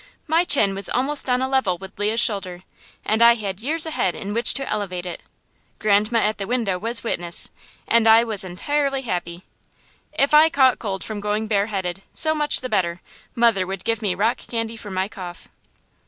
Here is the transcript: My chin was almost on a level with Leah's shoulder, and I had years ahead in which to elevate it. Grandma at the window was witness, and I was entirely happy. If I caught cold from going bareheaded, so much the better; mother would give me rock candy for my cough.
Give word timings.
My 0.25 0.45
chin 0.45 0.73
was 0.73 0.89
almost 0.89 1.29
on 1.29 1.43
a 1.43 1.47
level 1.47 1.77
with 1.77 1.99
Leah's 1.99 2.19
shoulder, 2.19 2.63
and 3.05 3.21
I 3.21 3.35
had 3.35 3.59
years 3.61 3.85
ahead 3.85 4.15
in 4.15 4.33
which 4.33 4.55
to 4.55 4.67
elevate 4.67 5.05
it. 5.05 5.21
Grandma 5.77 6.17
at 6.21 6.39
the 6.39 6.47
window 6.47 6.79
was 6.79 7.03
witness, 7.03 7.51
and 7.87 8.07
I 8.07 8.23
was 8.23 8.43
entirely 8.43 9.03
happy. 9.03 9.43
If 10.13 10.33
I 10.33 10.49
caught 10.49 10.79
cold 10.79 11.03
from 11.03 11.19
going 11.19 11.45
bareheaded, 11.45 12.01
so 12.15 12.33
much 12.33 12.61
the 12.61 12.67
better; 12.67 12.99
mother 13.35 13.67
would 13.67 13.83
give 13.83 14.01
me 14.01 14.15
rock 14.15 14.37
candy 14.37 14.75
for 14.75 14.89
my 14.89 15.07
cough. 15.07 15.49